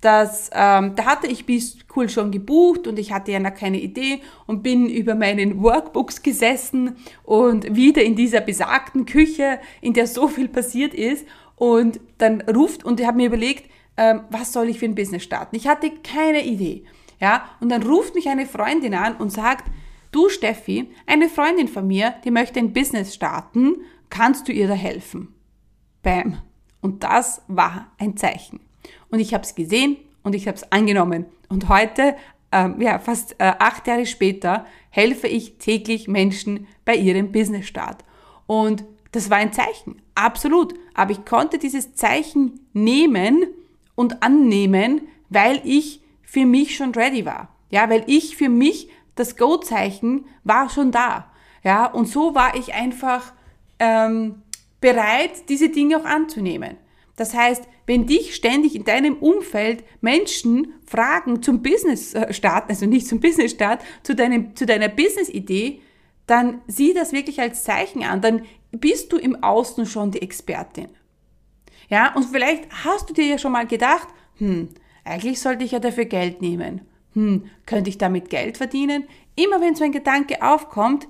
dass 0.00 0.50
ähm, 0.52 0.94
da 0.96 1.04
hatte 1.04 1.26
ich 1.26 1.44
bis 1.44 1.78
cool 1.94 2.08
schon 2.08 2.30
gebucht 2.30 2.86
und 2.86 2.98
ich 2.98 3.12
hatte 3.12 3.32
ja 3.32 3.38
noch 3.38 3.54
keine 3.54 3.80
Idee 3.80 4.20
und 4.46 4.62
bin 4.62 4.88
über 4.88 5.14
meinen 5.14 5.62
Workbooks 5.62 6.22
gesessen 6.22 6.96
und 7.22 7.74
wieder 7.76 8.02
in 8.02 8.16
dieser 8.16 8.40
besagten 8.40 9.04
Küche, 9.04 9.60
in 9.80 9.92
der 9.92 10.06
so 10.06 10.28
viel 10.28 10.48
passiert 10.48 10.94
ist 10.94 11.26
und 11.56 12.00
dann 12.18 12.40
ruft 12.42 12.84
und 12.84 13.00
ich 13.00 13.06
habe 13.06 13.18
mir 13.18 13.26
überlegt, 13.26 13.70
ähm, 13.96 14.22
was 14.30 14.52
soll 14.52 14.68
ich 14.68 14.78
für 14.78 14.86
ein 14.86 14.94
Business 14.94 15.22
starten? 15.22 15.56
Ich 15.56 15.68
hatte 15.68 15.90
keine 16.02 16.44
Idee, 16.44 16.84
ja 17.20 17.44
und 17.60 17.68
dann 17.68 17.82
ruft 17.82 18.14
mich 18.14 18.28
eine 18.28 18.46
Freundin 18.46 18.94
an 18.94 19.16
und 19.16 19.30
sagt, 19.30 19.70
du 20.12 20.30
Steffi, 20.30 20.90
eine 21.06 21.28
Freundin 21.28 21.68
von 21.68 21.86
mir, 21.86 22.14
die 22.24 22.30
möchte 22.30 22.58
ein 22.58 22.72
Business 22.72 23.14
starten, 23.14 23.76
kannst 24.08 24.48
du 24.48 24.52
ihr 24.52 24.66
da 24.66 24.74
helfen? 24.74 25.34
Bam. 26.02 26.38
Und 26.80 27.04
das 27.04 27.42
war 27.46 27.92
ein 27.98 28.16
Zeichen. 28.16 28.60
Und 29.10 29.20
ich 29.20 29.34
habe 29.34 29.44
es 29.44 29.54
gesehen 29.54 29.96
und 30.22 30.34
ich 30.34 30.46
habe 30.46 30.56
es 30.56 30.70
angenommen. 30.72 31.26
Und 31.48 31.68
heute, 31.68 32.16
ähm, 32.52 32.80
ja, 32.80 32.98
fast 32.98 33.32
äh, 33.38 33.52
acht 33.58 33.86
Jahre 33.86 34.06
später, 34.06 34.66
helfe 34.90 35.28
ich 35.28 35.58
täglich 35.58 36.08
Menschen 36.08 36.66
bei 36.84 36.96
ihrem 36.96 37.32
Business-Start. 37.32 38.04
Und 38.46 38.84
das 39.12 39.30
war 39.30 39.38
ein 39.38 39.52
Zeichen, 39.52 40.00
absolut. 40.14 40.74
Aber 40.94 41.12
ich 41.12 41.24
konnte 41.24 41.58
dieses 41.58 41.94
Zeichen 41.94 42.60
nehmen 42.72 43.46
und 43.94 44.22
annehmen, 44.22 45.02
weil 45.28 45.60
ich 45.64 46.00
für 46.22 46.46
mich 46.46 46.76
schon 46.76 46.94
ready 46.94 47.24
war. 47.24 47.54
Ja, 47.70 47.88
weil 47.90 48.04
ich 48.06 48.36
für 48.36 48.48
mich 48.48 48.88
das 49.14 49.36
Go-Zeichen 49.36 50.26
war 50.44 50.68
schon 50.70 50.90
da. 50.92 51.30
Ja, 51.62 51.86
und 51.86 52.06
so 52.06 52.34
war 52.34 52.56
ich 52.56 52.74
einfach 52.74 53.32
ähm, 53.78 54.42
bereit, 54.80 55.48
diese 55.48 55.68
Dinge 55.68 55.98
auch 55.98 56.04
anzunehmen. 56.04 56.76
Das 57.16 57.34
heißt, 57.34 57.64
wenn 57.90 58.06
dich 58.06 58.36
ständig 58.36 58.76
in 58.76 58.84
deinem 58.84 59.16
Umfeld 59.16 59.82
Menschen 60.00 60.74
fragen 60.86 61.42
zum 61.42 61.60
Business 61.60 62.14
äh, 62.14 62.32
also 62.68 62.86
nicht 62.86 63.08
zum 63.08 63.18
Business 63.18 63.50
Start, 63.50 63.82
zu, 64.04 64.14
zu 64.54 64.64
deiner 64.64 64.88
Business 64.88 65.28
Idee, 65.28 65.80
dann 66.28 66.60
sieh 66.68 66.94
das 66.94 67.12
wirklich 67.12 67.40
als 67.40 67.64
Zeichen 67.64 68.04
an. 68.04 68.20
Dann 68.20 68.42
bist 68.70 69.12
du 69.12 69.16
im 69.16 69.42
Außen 69.42 69.86
schon 69.86 70.12
die 70.12 70.22
Expertin. 70.22 70.86
Ja, 71.88 72.14
und 72.14 72.26
vielleicht 72.26 72.68
hast 72.84 73.10
du 73.10 73.12
dir 73.12 73.26
ja 73.26 73.38
schon 73.38 73.50
mal 73.50 73.66
gedacht, 73.66 74.06
hm, 74.36 74.68
eigentlich 75.02 75.40
sollte 75.40 75.64
ich 75.64 75.72
ja 75.72 75.80
dafür 75.80 76.04
Geld 76.04 76.40
nehmen. 76.40 76.82
Hm, 77.14 77.46
könnte 77.66 77.90
ich 77.90 77.98
damit 77.98 78.30
Geld 78.30 78.56
verdienen? 78.56 79.02
Immer 79.34 79.60
wenn 79.60 79.74
so 79.74 79.82
ein 79.82 79.90
Gedanke 79.90 80.42
aufkommt, 80.42 81.08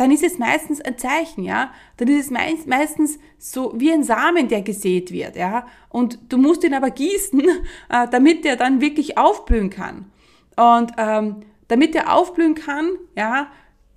dann 0.00 0.12
ist 0.12 0.22
es 0.22 0.38
meistens 0.38 0.80
ein 0.80 0.96
Zeichen, 0.96 1.44
ja. 1.44 1.74
Dann 1.98 2.08
ist 2.08 2.30
es 2.30 2.66
meistens 2.66 3.18
so 3.36 3.74
wie 3.76 3.92
ein 3.92 4.02
Samen, 4.02 4.48
der 4.48 4.62
gesät 4.62 5.12
wird, 5.12 5.36
ja. 5.36 5.66
Und 5.90 6.18
du 6.30 6.38
musst 6.38 6.64
ihn 6.64 6.72
aber 6.72 6.88
gießen, 6.88 7.42
äh, 7.90 8.08
damit 8.10 8.46
der 8.46 8.56
dann 8.56 8.80
wirklich 8.80 9.18
aufblühen 9.18 9.68
kann. 9.68 10.10
Und 10.56 10.92
ähm, 10.96 11.42
damit 11.68 11.94
er 11.94 12.14
aufblühen 12.14 12.54
kann, 12.54 12.92
ja, 13.14 13.48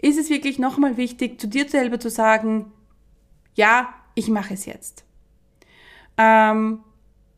ist 0.01 0.19
es 0.19 0.29
wirklich 0.29 0.59
nochmal 0.59 0.97
wichtig, 0.97 1.39
zu 1.39 1.47
dir 1.47 1.69
selber 1.69 2.01
zu 2.01 2.09
sagen, 2.09 2.73
ja, 3.55 3.93
ich 4.13 4.27
mache 4.27 4.55
es 4.55 4.65
jetzt. 4.65 5.05
Ähm, 6.17 6.79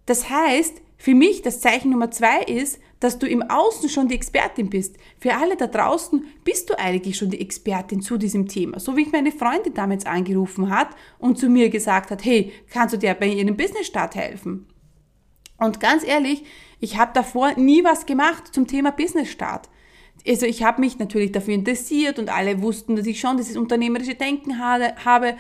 das 0.07 0.31
heißt, 0.31 0.81
für 0.97 1.13
mich 1.13 1.43
das 1.43 1.61
Zeichen 1.61 1.91
Nummer 1.91 2.09
zwei 2.09 2.41
ist, 2.41 2.79
dass 3.05 3.19
du 3.19 3.27
im 3.27 3.43
Außen 3.43 3.87
schon 3.87 4.07
die 4.07 4.15
Expertin 4.15 4.71
bist. 4.71 4.97
Für 5.19 5.35
alle 5.35 5.55
da 5.55 5.67
draußen 5.67 6.25
bist 6.43 6.71
du 6.71 6.79
eigentlich 6.79 7.15
schon 7.15 7.29
die 7.29 7.39
Expertin 7.39 8.01
zu 8.01 8.17
diesem 8.17 8.47
Thema. 8.47 8.79
So 8.79 8.97
wie 8.97 9.03
ich 9.03 9.11
meine 9.11 9.31
Freundin 9.31 9.75
damals 9.75 10.07
angerufen 10.07 10.71
hat 10.71 10.87
und 11.19 11.37
zu 11.37 11.47
mir 11.47 11.69
gesagt 11.69 12.09
hat, 12.09 12.25
hey, 12.25 12.51
kannst 12.67 12.95
du 12.95 12.97
dir 12.97 13.13
bei 13.13 13.27
ihrem 13.27 13.55
Business-Start 13.55 14.15
helfen? 14.15 14.65
Und 15.59 15.79
ganz 15.79 16.03
ehrlich, 16.03 16.45
ich 16.79 16.97
habe 16.97 17.11
davor 17.13 17.53
nie 17.59 17.83
was 17.83 18.07
gemacht 18.07 18.55
zum 18.55 18.65
Thema 18.65 18.89
Business-Start. 18.89 19.69
Also 20.27 20.47
ich 20.47 20.63
habe 20.63 20.81
mich 20.81 20.97
natürlich 20.97 21.31
dafür 21.31 21.53
interessiert 21.53 22.17
und 22.17 22.29
alle 22.29 22.63
wussten, 22.63 22.95
dass 22.95 23.05
ich 23.05 23.19
schon 23.19 23.37
dieses 23.37 23.55
unternehmerische 23.55 24.15
Denken 24.15 24.57
habe, 24.57 25.35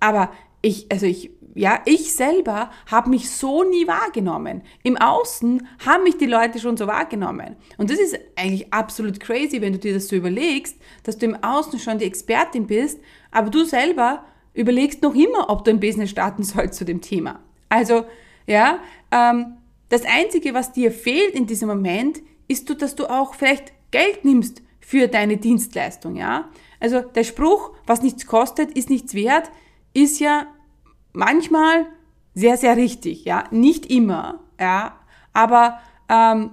aber 0.00 0.32
ich, 0.62 0.90
also 0.90 1.04
ich 1.04 1.32
ja, 1.54 1.80
ich 1.84 2.14
selber 2.14 2.70
habe 2.90 3.10
mich 3.10 3.30
so 3.30 3.64
nie 3.64 3.86
wahrgenommen. 3.86 4.62
Im 4.82 4.96
Außen 4.96 5.66
haben 5.84 6.04
mich 6.04 6.16
die 6.16 6.26
Leute 6.26 6.58
schon 6.58 6.76
so 6.76 6.86
wahrgenommen. 6.86 7.56
Und 7.76 7.90
das 7.90 7.98
ist 7.98 8.18
eigentlich 8.36 8.72
absolut 8.72 9.20
crazy, 9.20 9.60
wenn 9.60 9.72
du 9.72 9.78
dir 9.78 9.94
das 9.94 10.08
so 10.08 10.16
überlegst, 10.16 10.76
dass 11.02 11.18
du 11.18 11.26
im 11.26 11.42
Außen 11.42 11.78
schon 11.78 11.98
die 11.98 12.04
Expertin 12.04 12.66
bist, 12.66 13.00
aber 13.30 13.50
du 13.50 13.64
selber 13.64 14.24
überlegst 14.54 15.02
noch 15.02 15.14
immer, 15.14 15.50
ob 15.50 15.64
du 15.64 15.70
ein 15.70 15.80
Business 15.80 16.10
starten 16.10 16.42
sollst 16.42 16.74
zu 16.74 16.84
dem 16.84 17.00
Thema. 17.00 17.40
Also, 17.68 18.04
ja, 18.46 18.80
ähm, 19.10 19.56
das 19.88 20.02
Einzige, 20.04 20.54
was 20.54 20.72
dir 20.72 20.92
fehlt 20.92 21.34
in 21.34 21.46
diesem 21.46 21.68
Moment, 21.68 22.20
ist, 22.48 22.68
du, 22.68 22.74
dass 22.74 22.94
du 22.94 23.06
auch 23.06 23.34
vielleicht 23.34 23.72
Geld 23.90 24.24
nimmst 24.24 24.62
für 24.80 25.08
deine 25.08 25.36
Dienstleistung, 25.36 26.16
ja. 26.16 26.48
Also 26.80 27.00
der 27.00 27.24
Spruch, 27.24 27.72
was 27.86 28.02
nichts 28.02 28.26
kostet, 28.26 28.72
ist 28.72 28.90
nichts 28.90 29.14
wert, 29.14 29.50
ist 29.92 30.18
ja 30.20 30.46
manchmal 31.12 31.86
sehr, 32.34 32.56
sehr 32.56 32.76
richtig, 32.76 33.24
ja, 33.24 33.44
nicht 33.50 33.86
immer, 33.86 34.40
ja, 34.58 34.96
aber 35.32 35.80
ähm, 36.08 36.50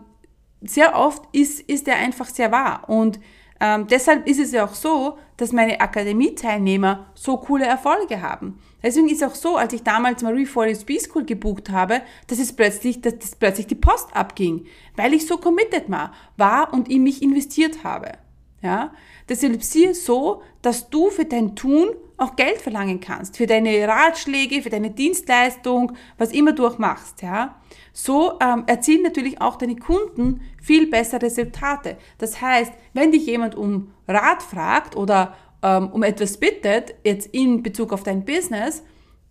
sehr 0.61 0.95
oft 0.95 1.23
ist, 1.33 1.59
ist 1.61 1.87
er 1.87 1.97
einfach 1.97 2.27
sehr 2.27 2.51
wahr 2.51 2.89
und 2.89 3.19
ähm, 3.59 3.87
deshalb 3.87 4.27
ist 4.27 4.39
es 4.39 4.51
ja 4.51 4.65
auch 4.65 4.73
so, 4.73 5.17
dass 5.37 5.51
meine 5.51 5.79
Akademie-Teilnehmer 5.81 7.07
so 7.15 7.37
coole 7.37 7.65
Erfolge 7.65 8.21
haben. 8.21 8.59
Deswegen 8.83 9.09
ist 9.09 9.21
es 9.21 9.27
auch 9.27 9.35
so, 9.35 9.57
als 9.57 9.73
ich 9.73 9.83
damals 9.83 10.21
Marie 10.21 10.45
Foley 10.45 10.75
Speed 10.75 11.01
School 11.01 11.25
gebucht 11.25 11.69
habe, 11.69 12.01
dass 12.27 12.39
es 12.39 12.53
plötzlich, 12.53 13.01
dass, 13.01 13.17
dass 13.17 13.35
plötzlich 13.35 13.67
die 13.67 13.75
Post 13.75 14.15
abging, 14.15 14.65
weil 14.95 15.13
ich 15.13 15.25
so 15.25 15.37
committed 15.37 15.89
war, 15.89 16.11
war 16.37 16.73
und 16.73 16.89
in 16.89 17.03
mich 17.03 17.21
investiert 17.21 17.83
habe. 17.83 18.13
Ja? 18.61 18.93
Deshalb 19.27 19.63
sieh 19.63 19.87
es 19.87 20.05
so, 20.05 20.41
dass 20.61 20.89
du 20.89 21.09
für 21.09 21.25
dein 21.25 21.55
Tun 21.55 21.89
auch 22.17 22.35
Geld 22.35 22.57
verlangen 22.57 22.99
kannst 22.99 23.37
für 23.37 23.45
deine 23.45 23.87
Ratschläge, 23.87 24.61
für 24.61 24.69
deine 24.69 24.89
Dienstleistung, 24.89 25.93
was 26.17 26.31
immer 26.31 26.53
du 26.53 26.65
auch 26.65 26.79
machst. 26.79 27.21
Ja? 27.21 27.61
So 27.93 28.39
ähm, 28.41 28.63
erzielen 28.67 29.03
natürlich 29.03 29.39
auch 29.39 29.55
deine 29.55 29.75
Kunden 29.75 30.41
viel 30.61 30.89
bessere 30.89 31.21
Resultate. 31.21 31.97
Das 32.17 32.41
heißt, 32.41 32.73
wenn 32.93 33.11
dich 33.11 33.25
jemand 33.25 33.55
um 33.55 33.93
Rat 34.07 34.41
fragt 34.41 34.95
oder 34.95 35.35
ähm, 35.61 35.89
um 35.91 36.03
etwas 36.03 36.37
bittet, 36.37 36.95
jetzt 37.03 37.27
in 37.33 37.61
Bezug 37.61 37.93
auf 37.93 38.03
dein 38.03 38.25
Business, 38.25 38.83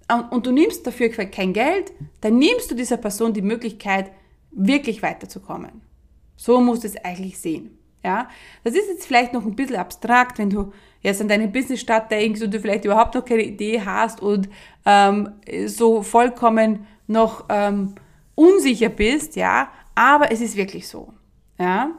ähm, 0.09 0.25
und 0.31 0.47
du 0.47 0.53
nimmst 0.53 0.87
dafür 0.87 1.09
kein 1.09 1.53
Geld, 1.53 1.93
dann 2.21 2.39
nimmst 2.39 2.71
du 2.71 2.75
dieser 2.75 2.97
Person 2.97 3.33
die 3.33 3.43
Möglichkeit, 3.43 4.11
wirklich 4.51 5.03
weiterzukommen. 5.03 5.83
So 6.37 6.61
musst 6.61 6.85
du 6.85 6.89
es 6.89 6.97
eigentlich 7.05 7.39
sehen. 7.39 7.79
Ja, 8.05 8.29
das 8.63 8.75
ist 8.75 8.89
jetzt 8.89 9.07
vielleicht 9.07 9.33
noch 9.33 9.45
ein 9.45 9.57
bisschen 9.57 9.77
abstrakt, 9.77 10.39
wenn 10.39 10.51
du 10.51 10.73
jetzt 11.07 11.21
an 11.21 11.29
deinen 11.29 11.53
Business-Start 11.53 12.11
denkst 12.11 12.43
und 12.43 12.53
du 12.53 12.61
vielleicht 12.61 12.85
überhaupt 12.85 13.15
noch 13.15 13.25
keine 13.25 13.45
Idee 13.45 13.81
hast 13.81 14.21
und 14.21 14.49
ähm, 14.85 15.31
so 15.67 16.03
vollkommen 16.03 16.87
noch 17.07 17.45
ähm, 17.49 17.95
unsicher 18.35 18.89
bist, 18.89 19.37
ja, 19.37 19.71
aber 19.95 20.33
es 20.33 20.41
ist 20.41 20.57
wirklich 20.57 20.89
so, 20.89 21.13
ja. 21.59 21.93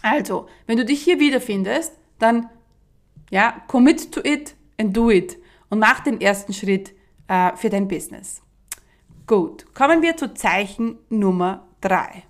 Also, 0.00 0.48
wenn 0.66 0.78
du 0.78 0.86
dich 0.86 1.02
hier 1.02 1.20
wiederfindest, 1.20 1.92
dann, 2.18 2.48
ja, 3.30 3.62
commit 3.68 4.10
to 4.10 4.20
it 4.24 4.56
and 4.78 4.96
do 4.96 5.10
it 5.10 5.36
und 5.68 5.78
mach 5.78 6.00
den 6.00 6.20
ersten 6.20 6.54
Schritt 6.54 6.94
äh, 7.28 7.54
für 7.56 7.68
dein 7.68 7.88
Business. 7.88 8.40
Gut, 9.26 9.74
kommen 9.74 10.00
wir 10.00 10.16
zu 10.16 10.32
Zeichen 10.32 10.96
Nummer 11.10 11.66
drei. 11.82 12.22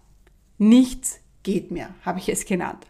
Nichts 0.57 1.21
geht 1.45 1.71
mehr, 1.71 1.95
habe 2.05 2.19
ich 2.19 2.29
es 2.29 2.45
genannt. 2.45 2.85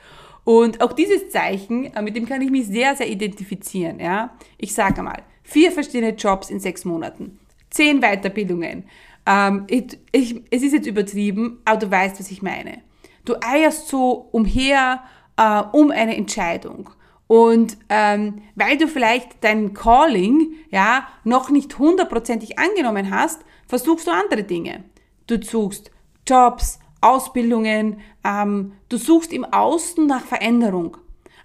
Und 0.48 0.80
auch 0.80 0.94
dieses 0.94 1.28
Zeichen, 1.28 1.94
äh, 1.94 2.00
mit 2.00 2.16
dem 2.16 2.24
kann 2.24 2.40
ich 2.40 2.50
mich 2.50 2.68
sehr, 2.68 2.96
sehr 2.96 3.06
identifizieren. 3.06 4.00
Ja? 4.00 4.30
Ich 4.56 4.72
sage 4.72 5.02
mal, 5.02 5.22
vier 5.42 5.70
verschiedene 5.70 6.14
Jobs 6.14 6.48
in 6.48 6.58
sechs 6.58 6.86
Monaten, 6.86 7.38
zehn 7.68 8.00
Weiterbildungen. 8.00 8.84
Ähm, 9.26 9.66
ich, 9.68 9.98
ich, 10.10 10.42
es 10.48 10.62
ist 10.62 10.72
jetzt 10.72 10.86
übertrieben, 10.86 11.60
aber 11.66 11.76
du 11.76 11.90
weißt, 11.90 12.18
was 12.18 12.30
ich 12.30 12.40
meine. 12.40 12.78
Du 13.26 13.34
eierst 13.42 13.88
so 13.88 14.30
umher 14.32 15.02
äh, 15.36 15.64
um 15.72 15.90
eine 15.90 16.16
Entscheidung. 16.16 16.88
Und 17.26 17.76
ähm, 17.90 18.40
weil 18.54 18.78
du 18.78 18.88
vielleicht 18.88 19.44
dein 19.44 19.74
Calling 19.74 20.54
ja 20.70 21.08
noch 21.24 21.50
nicht 21.50 21.78
hundertprozentig 21.78 22.58
angenommen 22.58 23.10
hast, 23.10 23.42
versuchst 23.66 24.06
du 24.06 24.12
andere 24.12 24.44
Dinge. 24.44 24.84
Du 25.26 25.38
suchst 25.42 25.90
Jobs, 26.26 26.78
Ausbildungen, 27.00 28.00
ähm, 28.24 28.72
du 28.88 28.96
suchst 28.96 29.32
im 29.32 29.44
Außen 29.44 30.06
nach 30.06 30.24
Veränderung. 30.24 30.96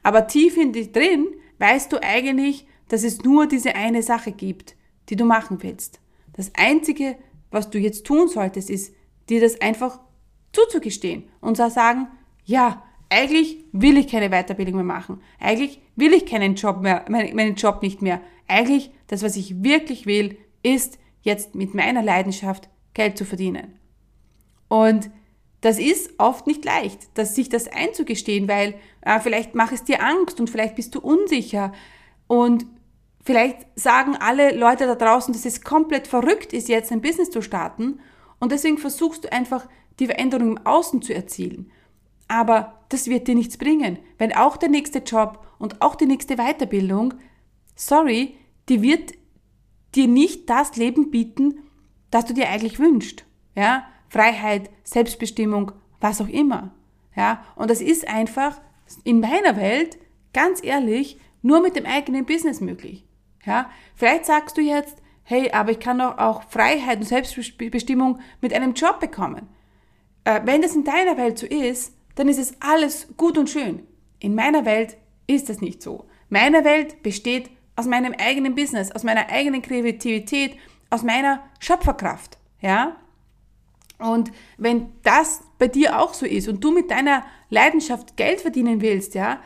Aber 0.02 0.28
tief 0.28 0.58
in 0.58 0.74
dir 0.74 0.92
drin 0.92 1.28
weißt 1.60 1.92
du 1.92 2.02
eigentlich, 2.02 2.68
dass 2.90 3.04
es 3.04 3.24
nur 3.24 3.48
diese 3.48 3.76
eine 3.76 4.04
Sache 4.04 4.32
gibt, 4.32 4.76
die 5.10 5.16
du 5.16 5.26
machen 5.26 5.62
willst. 5.62 6.00
Das 6.34 6.52
Einzige, 6.56 7.16
was 7.52 7.70
du 7.70 7.78
jetzt 7.78 8.06
tun 8.06 8.28
solltest, 8.28 8.70
ist, 8.70 8.94
dir 9.30 9.40
das 9.40 9.62
einfach 9.62 10.00
zuzugestehen 10.52 11.24
und 11.40 11.56
zu 11.56 11.70
sagen, 11.70 12.08
ja, 12.46 12.84
eigentlich 13.10 13.58
will 13.72 13.98
ich 13.98 14.08
keine 14.08 14.30
Weiterbildung 14.30 14.76
mehr 14.76 14.84
machen. 14.84 15.22
Eigentlich 15.40 15.80
will 15.96 16.14
ich 16.14 16.26
keinen 16.26 16.56
Job 16.56 16.82
mehr, 16.82 17.06
meinen 17.10 17.56
Job 17.56 17.82
nicht 17.82 18.02
mehr. 18.02 18.22
Eigentlich, 18.48 18.92
das, 19.08 19.24
was 19.24 19.36
ich 19.36 19.64
wirklich 19.64 20.06
will, 20.06 20.38
ist 20.64 20.98
jetzt 21.22 21.56
mit 21.56 21.74
meiner 21.74 22.02
Leidenschaft 22.02 22.70
Geld 22.94 23.18
zu 23.18 23.26
verdienen. 23.26 23.80
Und 24.68 25.12
das 25.64 25.80
ist 25.80 26.12
oft 26.18 26.46
nicht 26.46 26.66
leicht, 26.66 27.18
dass 27.18 27.36
sich 27.36 27.48
das 27.48 27.70
einzugestehen, 27.70 28.50
weil 28.50 28.76
äh, 29.00 29.22
vielleicht 29.22 29.56
macht 29.56 29.72
es 29.72 29.86
dir 29.86 30.04
Angst 30.04 30.42
und 30.42 30.50
vielleicht 30.50 30.76
bist 30.76 30.94
du 30.94 31.00
unsicher 31.00 31.72
und 32.28 32.66
vielleicht 33.24 33.66
sagen 33.76 34.18
alle 34.18 34.54
Leute 34.54 34.86
da 34.88 34.96
draußen, 34.96 35.34
dass 35.34 35.46
es 35.46 35.62
komplett 35.62 36.08
verrückt 36.08 36.52
ist, 36.52 36.68
jetzt 36.68 36.92
ein 36.92 37.00
Business 37.00 37.30
zu 37.30 37.42
starten 37.42 38.02
und 38.40 38.52
deswegen 38.52 38.78
versuchst 38.78 39.24
du 39.24 39.32
einfach 39.32 39.66
die 40.00 40.08
Veränderung 40.08 40.58
im 40.58 40.66
Außen 40.66 41.02
zu 41.02 41.16
erzielen. 41.16 41.72
Aber 42.28 42.84
das 42.90 43.08
wird 43.08 43.30
dir 43.30 43.36
nichts 43.36 43.56
bringen, 43.56 44.00
wenn 44.18 44.36
auch 44.36 44.58
der 44.58 44.68
nächste 44.68 45.00
Job 45.00 45.48
und 45.60 45.82
auch 45.82 45.96
die 45.96 46.08
nächste 46.08 46.36
Weiterbildung, 46.36 47.14
sorry, 47.74 48.36
die 48.68 48.82
wird 48.82 49.14
dir 49.96 50.10
nicht 50.10 50.50
das 50.50 50.76
Leben 50.76 51.10
bieten, 51.10 51.60
das 52.12 52.26
du 52.26 52.34
dir 52.34 52.50
eigentlich 52.50 52.80
wünschst. 52.80 53.24
Ja, 53.56 53.86
Freiheit, 54.14 54.70
Selbstbestimmung, 54.84 55.72
was 56.00 56.22
auch 56.22 56.28
immer. 56.28 56.70
Ja, 57.16 57.44
und 57.56 57.72
das 57.72 57.82
ist 57.82 58.08
einfach 58.08 58.62
in 59.04 59.20
meiner 59.20 59.58
Welt, 59.58 59.98
ganz 60.34 60.64
ehrlich, 60.64 61.20
nur 61.42 61.62
mit 61.62 61.76
dem 61.76 61.88
eigenen 61.88 62.24
Business 62.24 62.62
möglich. 62.62 63.06
Ja, 63.44 63.72
vielleicht 63.96 64.28
sagst 64.28 64.56
du 64.56 64.62
jetzt, 64.62 64.98
hey, 65.24 65.50
aber 65.52 65.72
ich 65.72 65.80
kann 65.80 65.98
doch 65.98 66.20
auch 66.20 66.44
Freiheit 66.44 67.00
und 67.00 67.08
Selbstbestimmung 67.08 68.20
mit 68.40 68.54
einem 68.54 68.76
Job 68.76 69.00
bekommen. 69.00 69.48
Äh, 70.26 70.42
wenn 70.46 70.62
das 70.62 70.76
in 70.76 70.84
deiner 70.84 71.18
Welt 71.18 71.40
so 71.40 71.48
ist, 71.48 71.98
dann 72.14 72.30
ist 72.30 72.38
es 72.38 72.54
alles 72.62 73.08
gut 73.18 73.40
und 73.40 73.50
schön. 73.50 73.82
In 74.20 74.36
meiner 74.36 74.64
Welt 74.64 74.96
ist 75.26 75.50
das 75.50 75.60
nicht 75.60 75.82
so. 75.82 76.06
Meine 76.30 76.64
Welt 76.64 77.02
besteht 77.02 77.50
aus 77.76 77.88
meinem 77.88 78.14
eigenen 78.14 78.54
Business, 78.54 78.92
aus 78.92 79.04
meiner 79.04 79.30
eigenen 79.30 79.64
Kreativität, 79.64 80.56
aus 80.92 81.02
meiner 81.02 81.44
Schöpferkraft. 81.60 82.38
Ja? 82.62 82.96
Und 84.00 84.32
wenn 84.58 84.88
das 85.04 85.42
bei 85.60 85.68
dir 85.68 86.00
auch 86.00 86.14
so 86.14 86.26
ist 86.26 86.48
und 86.48 86.64
du 86.64 86.72
mit 86.72 86.92
deiner 86.92 87.24
Leidenschaft 87.50 88.18
Geld 88.18 88.42
verdienen 88.42 88.82
willst, 88.82 89.16
ja, 89.16 89.40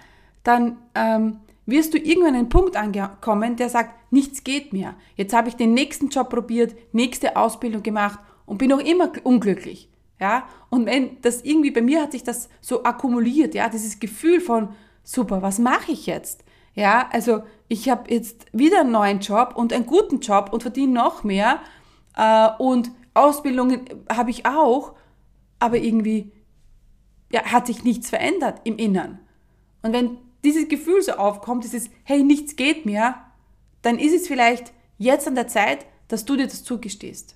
dann 0.44 0.77
ähm, 0.96 1.39
wirst 1.66 1.94
du 1.94 1.98
irgendwann 1.98 2.30
an 2.30 2.36
einen 2.36 2.50
Punkt 2.50 2.75
ankommen, 2.75 3.56
der 3.56 3.70
sagt, 3.70 4.12
nichts 4.12 4.44
geht 4.44 4.74
mehr. 4.74 4.96
Jetzt 5.16 5.34
habe 5.34 5.50
ich 5.50 5.56
den 5.56 5.74
nächsten 5.74 6.10
Job 6.10 6.30
probiert, 6.30 6.75
nächste 6.94 7.36
Ausbildung 7.36 7.84
gemacht 7.84 8.20
und 8.46 8.58
bin 8.58 8.70
noch 8.70 8.80
immer 8.80 9.12
unglücklich. 9.24 9.89
Ja, 10.20 10.48
und 10.70 10.88
wenn 10.88 11.22
das 11.22 11.44
irgendwie 11.44 11.70
bei 11.70 11.82
mir 11.82 12.01
hat 12.01 12.13
sich 12.13 12.24
das 12.24 12.50
so 12.60 12.84
akkumuliert, 12.84 13.54
ja, 13.54 13.70
dieses 13.70 14.00
Gefühl 14.00 14.42
von 14.42 14.70
super, 15.04 15.44
was 15.44 15.60
mache 15.60 15.92
ich 15.92 16.08
jetzt? 16.08 16.44
Ja, 16.74 17.08
also 17.12 17.44
ich 17.68 17.89
habe 17.89 18.12
jetzt 18.12 18.46
wieder 18.51 18.82
einen 18.82 18.92
neuen 18.92 19.20
Job 19.20 19.54
und 19.56 19.74
einen 19.74 19.86
guten 19.86 20.20
Job 20.20 20.50
und 20.51 20.63
verdiene 20.63 20.94
noch 20.94 21.24
mehr 21.24 21.60
äh, 22.16 22.50
und 22.58 22.89
Ausbildungen 23.17 23.86
habe 24.12 24.29
ich 24.29 24.45
auch, 24.45 24.93
aber 25.59 25.77
irgendwie 25.77 26.31
ja, 27.31 27.43
hat 27.43 27.67
sich 27.67 27.83
nichts 27.83 28.09
verändert 28.09 28.62
im 28.63 28.77
Innern. 28.77 29.19
Und 29.81 29.93
wenn 29.93 30.17
dieses 30.43 30.67
Gefühl 30.67 31.01
so 31.01 31.13
aufkommt, 31.13 31.63
dieses 31.63 31.89
hey, 32.03 32.24
nichts 32.24 32.55
geht 32.55 32.86
mehr, 32.86 33.25
dann 33.81 34.00
ist 34.00 34.13
es 34.13 34.27
vielleicht 34.27 34.74
jetzt 34.97 35.27
an 35.27 35.36
der 35.36 35.47
Zeit, 35.47 35.86
dass 36.07 36.25
du 36.25 36.36
dir 36.36 36.47
das 36.47 36.63
zugestehst. 36.63 37.36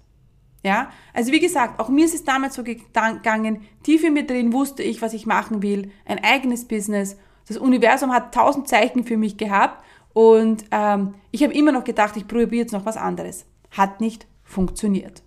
Ja, 0.63 0.91
also 1.13 1.31
wie 1.31 1.39
gesagt, 1.39 1.79
auch 1.79 1.89
mir 1.89 2.05
ist 2.05 2.13
es 2.13 2.23
damals 2.23 2.55
so 2.55 2.63
gegangen, 2.63 3.61
tief 3.81 4.03
in 4.03 4.13
mir 4.13 4.27
drin 4.27 4.53
wusste 4.53 4.83
ich, 4.83 5.01
was 5.01 5.13
ich 5.13 5.25
machen 5.25 5.63
will, 5.63 5.91
ein 6.05 6.23
eigenes 6.23 6.67
Business. 6.67 7.17
Das 7.47 7.57
Universum 7.57 8.11
hat 8.13 8.33
tausend 8.33 8.67
Zeichen 8.67 9.03
für 9.03 9.17
mich 9.17 9.37
gehabt 9.37 9.83
und 10.13 10.65
ähm, 10.69 11.15
ich 11.31 11.41
habe 11.43 11.53
immer 11.53 11.71
noch 11.71 11.83
gedacht, 11.83 12.15
ich 12.15 12.27
probiere 12.27 12.61
jetzt 12.61 12.73
noch 12.73 12.85
was 12.85 12.97
anderes. 12.97 13.45
Hat 13.71 14.01
nicht 14.01 14.27
funktioniert. 14.43 15.23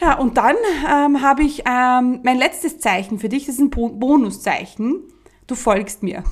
Ja, 0.00 0.18
und 0.18 0.36
dann 0.36 0.56
ähm, 0.88 1.22
habe 1.22 1.42
ich 1.42 1.62
ähm, 1.66 2.20
mein 2.24 2.36
letztes 2.36 2.78
Zeichen 2.78 3.18
für 3.18 3.28
dich, 3.28 3.46
das 3.46 3.56
ist 3.56 3.60
ein 3.60 3.70
Bonuszeichen. 3.70 5.04
Du 5.46 5.54
folgst 5.54 6.02
mir. 6.02 6.24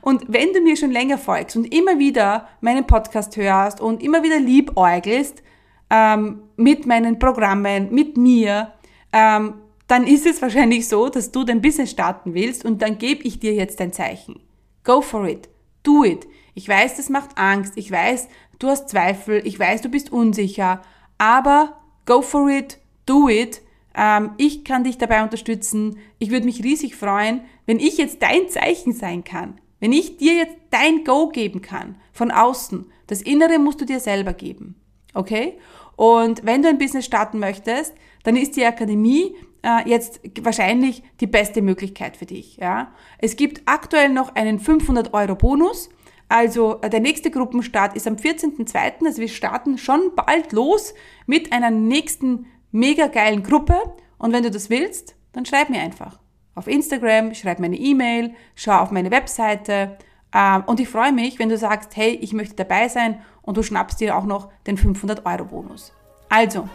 Und 0.00 0.24
wenn 0.28 0.52
du 0.52 0.60
mir 0.60 0.76
schon 0.76 0.92
länger 0.92 1.18
folgst 1.18 1.56
und 1.56 1.74
immer 1.74 1.98
wieder 1.98 2.48
meinen 2.60 2.86
Podcast 2.86 3.36
hörst 3.36 3.80
und 3.80 4.02
immer 4.02 4.22
wieder 4.22 4.38
liebäugelst 4.38 5.42
ähm, 5.90 6.42
mit 6.56 6.86
meinen 6.86 7.18
Programmen, 7.18 7.92
mit 7.92 8.16
mir, 8.16 8.72
ähm, 9.12 9.54
dann 9.88 10.06
ist 10.06 10.24
es 10.24 10.40
wahrscheinlich 10.40 10.88
so, 10.88 11.08
dass 11.08 11.32
du 11.32 11.44
dein 11.44 11.60
Business 11.60 11.90
starten 11.90 12.32
willst 12.32 12.64
und 12.64 12.80
dann 12.80 12.96
gebe 12.96 13.24
ich 13.24 13.40
dir 13.40 13.52
jetzt 13.52 13.80
dein 13.80 13.92
Zeichen. 13.92 14.40
Go 14.84 15.00
for 15.00 15.26
it. 15.26 15.48
Do 15.82 16.04
it. 16.04 16.26
Ich 16.54 16.68
weiß, 16.68 16.96
das 16.96 17.08
macht 17.08 17.36
Angst. 17.36 17.72
Ich 17.76 17.90
weiß, 17.90 18.28
du 18.60 18.68
hast 18.68 18.88
Zweifel. 18.88 19.42
Ich 19.44 19.58
weiß, 19.58 19.82
du 19.82 19.88
bist 19.88 20.12
unsicher. 20.12 20.80
Aber 21.18 21.80
go 22.06 22.22
for 22.22 22.48
it 22.48 22.78
do 23.06 23.28
it. 23.28 23.62
Ähm, 23.94 24.32
ich 24.38 24.64
kann 24.64 24.84
dich 24.84 24.98
dabei 24.98 25.22
unterstützen. 25.22 25.98
Ich 26.18 26.30
würde 26.30 26.46
mich 26.46 26.62
riesig 26.62 26.96
freuen, 26.96 27.42
wenn 27.66 27.78
ich 27.78 27.98
jetzt 27.98 28.22
dein 28.22 28.48
Zeichen 28.48 28.92
sein 28.92 29.24
kann. 29.24 29.60
Wenn 29.80 29.92
ich 29.92 30.16
dir 30.16 30.34
jetzt 30.34 30.56
dein 30.70 31.04
Go 31.04 31.28
geben 31.28 31.60
kann 31.60 31.96
von 32.12 32.30
außen. 32.30 32.86
Das 33.06 33.22
Innere 33.22 33.58
musst 33.58 33.80
du 33.80 33.84
dir 33.84 34.00
selber 34.00 34.32
geben. 34.32 34.76
Okay? 35.12 35.58
Und 35.96 36.44
wenn 36.44 36.62
du 36.62 36.68
ein 36.68 36.78
Business 36.78 37.04
starten 37.04 37.38
möchtest, 37.38 37.94
dann 38.22 38.36
ist 38.36 38.56
die 38.56 38.64
Akademie 38.64 39.36
äh, 39.62 39.88
jetzt 39.88 40.20
wahrscheinlich 40.42 41.02
die 41.20 41.26
beste 41.26 41.62
Möglichkeit 41.62 42.16
für 42.16 42.26
dich. 42.26 42.56
Ja? 42.56 42.92
Es 43.18 43.36
gibt 43.36 43.62
aktuell 43.66 44.08
noch 44.08 44.34
einen 44.34 44.58
500 44.58 45.14
Euro 45.14 45.34
Bonus. 45.34 45.88
Also 46.28 46.80
äh, 46.80 46.90
der 46.90 47.00
nächste 47.00 47.30
Gruppenstart 47.30 47.96
ist 47.96 48.06
am 48.06 48.16
14.02. 48.16 49.06
Also 49.06 49.20
wir 49.20 49.28
starten 49.28 49.78
schon 49.78 50.12
bald 50.16 50.52
los 50.52 50.94
mit 51.26 51.52
einer 51.52 51.70
nächsten 51.70 52.46
mega 52.74 53.06
geilen 53.06 53.42
Gruppe. 53.42 53.76
Und 54.18 54.32
wenn 54.32 54.42
du 54.42 54.50
das 54.50 54.68
willst, 54.68 55.14
dann 55.32 55.46
schreib 55.46 55.70
mir 55.70 55.80
einfach. 55.80 56.18
Auf 56.54 56.66
Instagram, 56.66 57.34
schreib 57.34 57.58
mir 57.58 57.66
eine 57.66 57.76
E-Mail, 57.76 58.34
schau 58.54 58.78
auf 58.78 58.90
meine 58.90 59.10
Webseite. 59.10 59.96
Ähm, 60.34 60.64
und 60.66 60.80
ich 60.80 60.88
freue 60.88 61.12
mich, 61.12 61.38
wenn 61.38 61.48
du 61.48 61.56
sagst, 61.56 61.96
hey, 61.96 62.10
ich 62.20 62.32
möchte 62.32 62.56
dabei 62.56 62.88
sein 62.88 63.20
und 63.42 63.56
du 63.56 63.62
schnappst 63.62 64.00
dir 64.00 64.16
auch 64.16 64.24
noch 64.24 64.50
den 64.66 64.76
500 64.76 65.24
Euro 65.24 65.44
Bonus. 65.44 65.92
Also, 66.28 66.68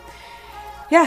ja, 0.90 1.04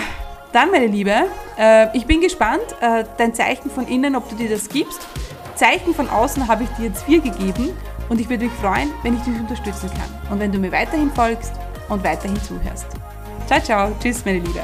dann 0.52 0.70
meine 0.70 0.86
Liebe, 0.86 1.14
äh, 1.58 1.96
ich 1.96 2.06
bin 2.06 2.20
gespannt, 2.20 2.64
äh, 2.80 3.04
dein 3.16 3.34
Zeichen 3.34 3.70
von 3.70 3.86
innen, 3.86 4.16
ob 4.16 4.28
du 4.28 4.36
dir 4.36 4.50
das 4.50 4.68
gibst. 4.68 5.06
Zeichen 5.54 5.94
von 5.94 6.08
außen 6.08 6.48
habe 6.48 6.64
ich 6.64 6.70
dir 6.70 6.86
jetzt 6.86 7.04
vier 7.04 7.20
gegeben 7.20 7.70
und 8.08 8.20
ich 8.20 8.28
würde 8.28 8.44
mich 8.44 8.54
freuen, 8.54 8.90
wenn 9.02 9.16
ich 9.16 9.22
dich 9.22 9.38
unterstützen 9.38 9.90
kann. 9.90 10.32
Und 10.32 10.40
wenn 10.40 10.52
du 10.52 10.58
mir 10.58 10.72
weiterhin 10.72 11.10
folgst 11.10 11.52
und 11.88 12.04
weiterhin 12.04 12.40
zuhörst. 12.42 13.01
Ciao, 13.52 13.60
ciao. 13.60 13.96
Tschüss, 14.00 14.24
meine 14.24 14.38
Liebe. 14.38 14.62